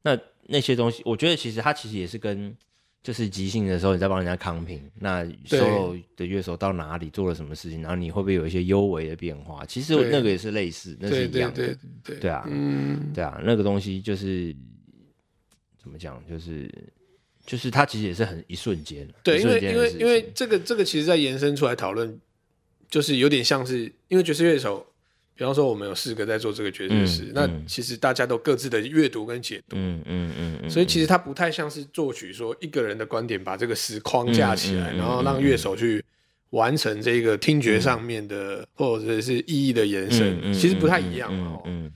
[0.00, 2.56] 那那些东西，我觉得其实它其实也是跟。
[3.08, 9.64] 就是即兴的时候，你在帮人家康平，那所有的乐手到哪里做了什么事情，然后你会不会有一些幽微的变化？
[9.64, 14.54] 其实那个也是类似，那是一样的，对对对啊，嗯，对啊，那个东西就是
[15.82, 16.70] 怎么讲，就是
[17.46, 22.20] 就是它其实也是很一瞬间，对，因为因为因为这个这个其实在延伸出来讨论，
[22.90, 24.86] 就是有点像是因为爵士乐手。
[25.38, 36.04] 比方说，我们有四个在做这个爵士诗，嗯嗯、那其实大家都各自的阅读跟解读，嗯嗯嗯，所以其实它不太像是作曲说一个人的观点把这个诗框架起来，然后让乐手去
[36.50, 41.62] 完成这个听觉上面的、嗯、或者是意义的延伸，其实不太一样哦。
[41.66, 41.88] 嗯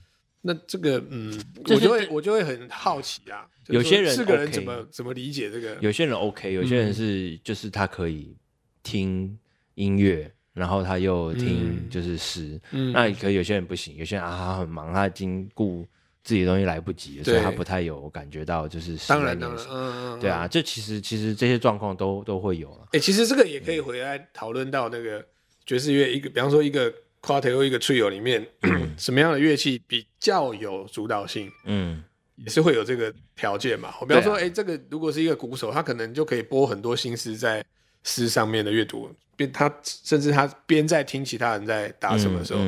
[0.45, 5.77] 那这个嗯，我就会我就会很好奇啊，有些人四个人怎么怎么理解这个？
[5.81, 8.35] 有些人 OK，有些人是就是他可以
[8.83, 9.37] 听
[9.75, 10.31] 音乐。
[10.53, 15.85] 然后他又听就是诗，嗯、那可有些人不行，有些人啊他很忙，他已经顾
[16.23, 19.69] 自己的东西来不及了，所以他不太有感觉到就是诗在念什么。
[19.71, 22.83] 嗯、对啊，这其实其实这些状况都都会有了。
[22.87, 25.25] 哎、欸，其实这个也可以回来讨论到那个
[25.65, 31.51] 爵士乐一个，比方说一个 quartet 或一个 trio 里面，嗯、什么样的乐器比较有主导性？
[31.65, 32.03] 嗯，
[32.35, 33.93] 也是会有这个条件嘛。
[33.99, 37.65] 我比方说，哎、啊欸，这个如果是一个鼓手，他可能就可以拨很多心思在
[38.03, 39.09] 诗上面的阅读。
[39.35, 42.59] 边他甚至他边在听其他人在打什么的时候，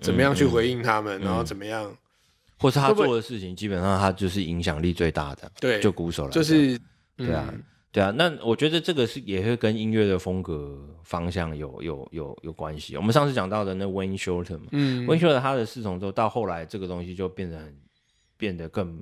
[0.00, 1.92] 怎么样去回应他们，嗯、然后怎么样
[2.58, 5.50] 或是他做的事情，基本上他就是影响力最大的。
[5.58, 6.78] 对，就鼓手了，就是
[7.16, 7.52] 对啊。
[7.90, 12.96] 对啊，那我觉得这个是也会跟音乐的风格方向有有有有关系。
[12.96, 17.76] 我们上次讲到的那 Wayne Shorter 嘛，嗯，Wayne Shorter 他的四重奏到后来这个东西就变得很
[18.38, 18.98] 变得更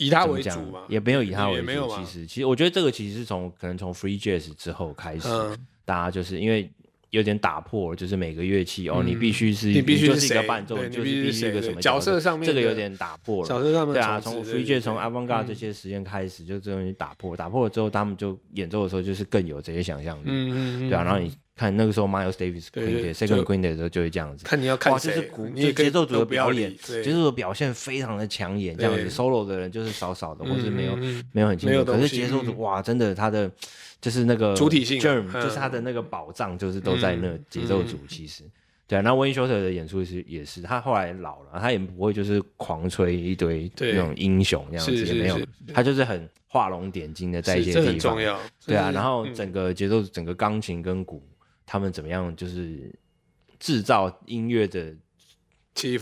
[0.00, 1.88] 以他为主嘛，也没有以他为主。
[1.96, 6.68] 其实其实我觉得这个其实是从可能从 Free Jazz 之后开始，嗯、大家就是因为。
[7.10, 13.48] 有点打破，就是每个乐器哦，你必须是，你必须是一个伴奏，就是必须一个什么角色上面，这个有点打破了。
[13.48, 20.22] 角色上面，对啊，从 Free Jazz 从 Avant-Garde 这些时间开始，就这东西打破，打破了之后，他们就演奏的时候就是更有这些想象力。
[20.26, 24.44] 嗯嗯对啊，然后你看那个时候 Miles Davis Quintet Second Quintet 的时候就会这样子。
[24.44, 29.08] 看你要看谁，就是鼓，就节奏组的表演，节奏的表现非常的抢眼，这样子。
[29.10, 30.96] Solo 的人就是少少的，或是没有
[31.32, 33.50] 没有很清楚，可是节奏组哇，真的他的。
[34.00, 37.98] 就是那个主体性，germ 就是他的那个宝藏，就是都在那节奏组。
[38.08, 38.42] 其实，
[38.88, 45.38] 对啊，那 Wayne Shorter 的演出是也是，他后来老了，他也不会就是狂吹一堆那种英雄那样子，也没有，
[45.74, 48.16] 他就是很画龙点睛的在一些地方。
[48.64, 51.22] 对啊，然后整个节奏，整个钢琴跟鼓，
[51.70, 52.90] 他们怎么样，就是
[53.60, 54.92] 制造音乐的。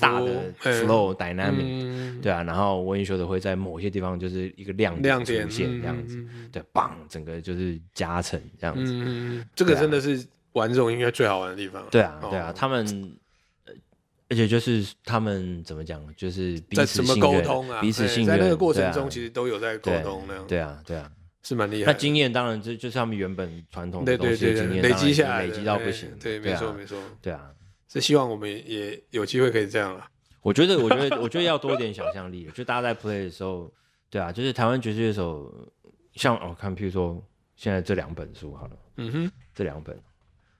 [0.00, 9.44] 大的 flow dynamic，对啊，然后 Wayne Shorter 会在某些地方就是一个亮点出现这样子，对，棒，整个就是加成这样子。
[9.54, 11.86] 这个真的是玩这种音乐最好玩的地方。
[11.92, 13.14] 对啊，对啊，他们，
[14.30, 20.44] 而且就是他们怎么讲，就是彼此沟通啊，彼此信任，在那个过程中其实都有在沟通那样。
[20.48, 21.08] 对啊，对啊，
[21.42, 21.92] 是蛮厉害。
[21.92, 26.10] 那经验当然就就是他们原本传统的东西经验累积下来，累积到不行。
[26.20, 26.98] 对，没错没错。
[27.22, 27.50] 对啊。
[27.90, 30.06] 是希望我们也有机会可以这样了。
[30.42, 32.46] 我觉得，我觉得， 我觉得要多一点想象力。
[32.54, 33.72] 就大家在 play 的时候，
[34.10, 35.50] 对啊，就是台湾爵士乐手，
[36.12, 37.22] 像我看，譬如说
[37.56, 39.98] 现在这两本书好了，嗯哼，这两本，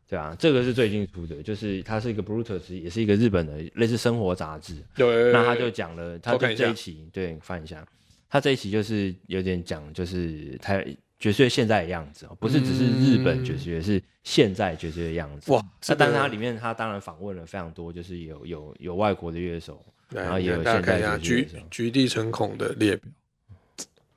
[0.08, 4.74] 对啊，这个是最近出的，就是它是一个 Brutus，也是一个日本的类似生活杂志。
[4.96, 7.86] 对，那他就讲了，他就这一期，对，翻一下，
[8.28, 10.82] 他这一期就是有点讲，就是他。
[11.20, 15.50] 爵士乐现在的样子哦，不是只是日本爵士乐，是现在爵士乐的样子。
[15.50, 15.60] 哇！
[15.88, 21.66] 那但是它里面，他当然访问了非常多，就是有有有外国的乐手，然后也有现在的爵士乐手。
[21.72, 23.10] 橘地成孔的列表，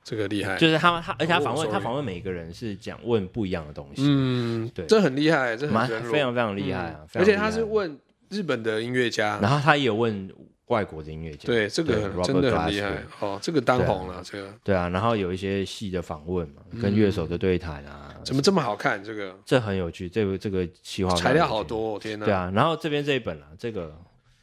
[0.04, 0.56] 这个厉害。
[0.56, 4.04] 就是他他，而且他访问他访问每一个人是讲问不一样的东西。
[4.06, 7.04] 嗯，对，这很厉害，这很非常非常厉害啊！
[7.14, 7.98] 而且他是问
[8.28, 10.32] 日本的音乐家，然后他也有问。
[10.72, 14.48] 外国的音乐家，对这个真的很厉害哦，这个当红了，这个。
[14.64, 19.04] 对啊，然后有一些戏的访问嘛，跟乐手的对谈啊，怎么这么好看？
[19.04, 19.38] 这个？
[19.44, 22.24] 这很有趣，这个这个企划材料好多，天哪！
[22.24, 23.94] 对啊，然后这边这一本啊，这个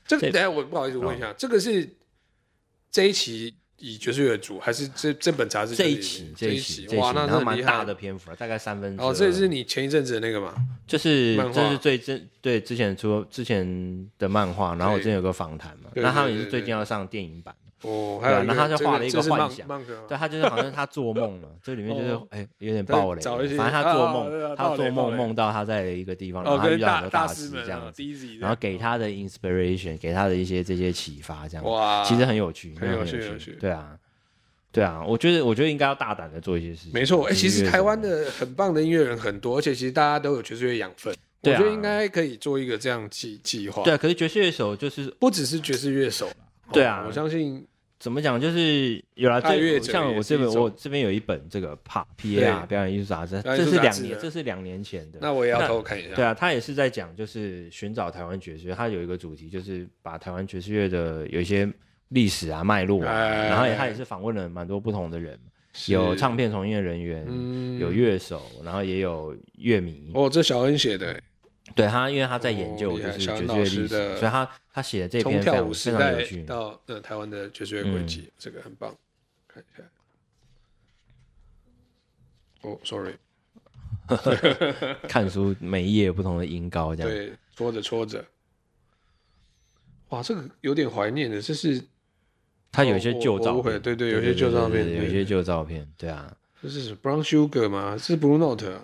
[0.06, 1.90] 这个等下我不好意思问一下，这个是
[2.92, 10.54] 这一期以爵士乐为主，还是这这本杂志这一期这一期哇，那是蛮大的篇幅了，大概三分哦，这是你前一阵子的那个嘛？
[10.88, 19.68] 这是这是最真对之前出之前的漫画，然后我之前有个访谈嘛，那他们也是最近要上电影版哦，还有那他就画了一个幻想，
[20.08, 28.04] 对他就是好像他做梦了，这里面就是哎有点暴雷，反正他做梦，他做梦梦到他在一个地方，然后他遇到很多大师这样子，
[28.40, 33.98] 然后给他的 inspiration，给他的一些这些启发，这样哇，其实很有趣，很有趣，对啊。
[34.72, 36.92] 对啊，我觉得我觉得应该要大胆的做一些事情。
[36.94, 41.12] 没错，哎，其实台湾的很棒的音乐人很多，而且其实大家都有爵士乐养分。
[41.42, 43.82] 我觉得应该可以做一个这样计计划。
[43.82, 46.30] 对啊，可是爵士乐手就是不只是爵士乐手。
[46.72, 47.66] 对啊，我相信
[48.00, 55.20] 怎么讲，就是有了这像我这边我这边有一本这个 PAR P A R 表演艺术杂志，这是两年这是两年前的。
[55.22, 56.16] 那我也要偷看一下。
[56.16, 61.72] 对啊，他也是在讲就是寻找台湾爵士乐，他有一个主题就是把台湾爵士乐的有一些。
[62.10, 65.40] 历史啊，脉络啊，然后他也是访问了蛮多不同的人，
[65.90, 70.10] 有唱片从业人员，有乐手，然后也有乐迷。
[70.16, 71.22] 哦，这小恩写的，
[71.76, 76.44] 对他，因为他在研究就是爵士乐历史，所以他他写的这篇非常非常有趣。
[76.44, 78.96] 到呃台湾的爵士乐轨迹，这个很棒，
[79.48, 79.84] 看一下。
[82.62, 83.16] 哦，sorry，
[85.08, 88.26] 看书每一页有不同的音高，这样对，戳着戳着。
[90.10, 91.82] 哇，这个有点怀念的，这是。
[92.72, 96.32] 他有一些旧照片，对对，有些旧照片，有一些旧照片，对啊。
[96.62, 97.98] 这是 Brown Sugar 吗？
[97.98, 98.80] 是 Blue Note 啊。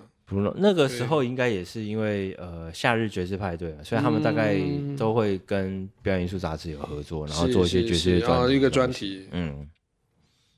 [0.55, 4.57] 那个时候应该也是因为呃夏日爵士派对，所以他们大概
[4.97, 9.67] 都会跟表演艺术杂志有合作，然后做一些爵士专然后一个专题，嗯。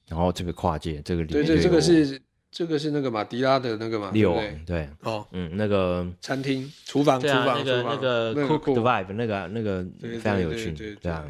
[0.08, 2.21] 然后这个跨界，这个里面对对，这个是。
[2.49, 4.10] 这个是那个马迪拉的那个嘛？
[4.13, 11.26] 六对哦，嗯，那个餐厅厨房厨房那个那个 Cook the Vibe 那个那个非常有趣，对啊，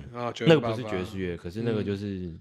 [0.45, 2.31] 那个不是爵士乐，可是那个就是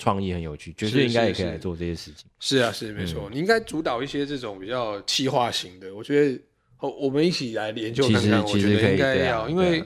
[0.00, 2.26] 创意很有趣，爵士应该也可以来做这些事情。
[2.40, 6.40] 是啊，是没错，你应该主导一些这种比较气化型的，我觉得
[6.78, 9.84] 哦，我们一起来研究看看，我觉得应该要，因为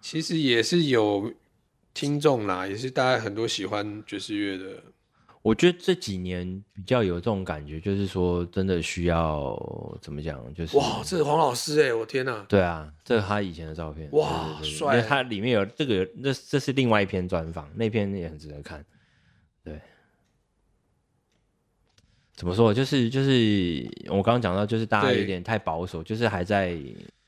[0.00, 1.32] 其实也是有。
[1.94, 4.80] 听众啦，也是大家很多喜欢爵士乐的。
[5.42, 9.58] 我觉得这几年比较有这种感觉，就是说真的需要
[10.00, 10.38] 怎么讲？
[10.54, 12.46] 就是哇，这是黄老师哎、欸，我天哪！
[12.48, 14.08] 对啊，这是他以前的照片。
[14.12, 15.02] 哇，帅！
[15.02, 18.84] 他里面有这个，那这是另外一篇专访，那篇也很值得看。
[19.64, 19.80] 对，
[22.34, 22.72] 怎么说？
[22.72, 26.76] 就是就是我刚刚讲到，就是大家有点太保守，就是还在。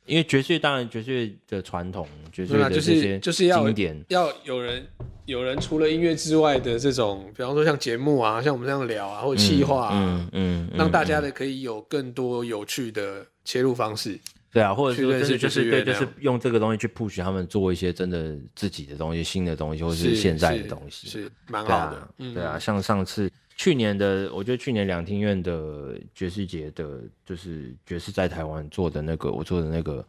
[0.06, 4.84] 因为爵士乐当然爵士乐的传统，爵士乐的这些就是要经典，要有人
[5.24, 14.18] 有人除了音乐之外的这种，比方说像节目啊，像我们这样聊啊，或者气话啊，嗯嗯，嗯，让大家的可以有更多有趣的切入方式，
[14.53, 23.30] 对啊，或者说就是就是对，就是用这个东西去 push 他们做一些真的自己的东西、新的东西，或者是现在的东西，是，是蛮好的，对啊，嗯、对啊，像上次。
[23.57, 30.03] 去年的，我觉得去年两厅院的爵士节的，就是爵士在台湾做的那个，我做的那个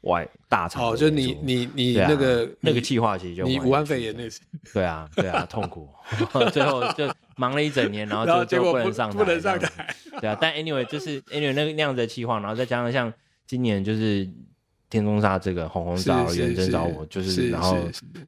[0.00, 0.82] 外大场。
[0.82, 4.40] 哦，就你你你那个那个计划，其实就你武汉肺炎那次。
[4.74, 5.88] 对啊，对啊，痛苦，
[6.52, 9.94] 最后就忙了一整年，然后就就不能上台，不能上台。
[10.20, 13.14] 对啊，但 anyway 就是 anyway 那个那样子的计划，然后再加上像
[13.50, 14.28] 今年就是
[14.88, 17.76] 天中煞这个红红找远征找我，就是然后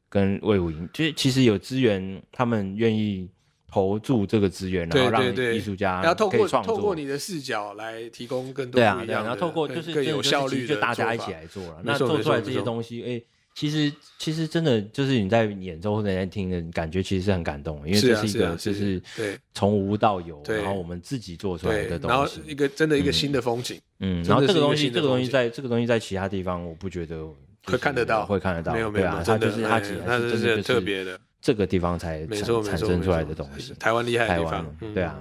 [0.08, 3.30] 跟魏武营，就是其实有资源，他们愿意。
[3.74, 11.80] 投注这个资源，然后让艺术家可以创作，对对对，然后透过透过你的视角来提供更多对啊，对啊，然后透过就是更有效率，就大家一起来做了。
[11.82, 13.22] 那做出来这些东西，哎，
[13.54, 27.24] 其实其实真的就是你在演奏或者在听的感觉，其实是很感动，因为这是一个就是对从无到有，然后我们自己做出来的东西，然后一个真的一个新的风景，嗯，然后这个东西这个东西在这个东西在其他地方我不觉得
[27.64, 31.18] 会看得到，会看得到，没有没有，它就是它其实它真的特别的。
[31.42, 35.18] 这个地方才产产生出来的东西，台湾厉害的地方，对啊，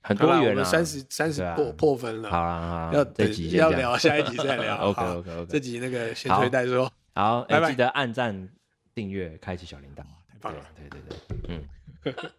[0.00, 0.64] 很多元啊。
[0.64, 4.76] 三十三十破破分了，好啊，好，要这集要聊，下一集再聊。
[4.88, 8.48] OK OK OK，这集那个先推带说，好，拜拜，记得按赞、
[8.94, 11.68] 订阅、开启小铃铛，太棒了，对对对，嗯。